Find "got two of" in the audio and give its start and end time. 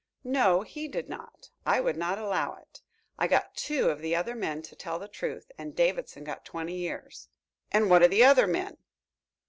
3.27-4.01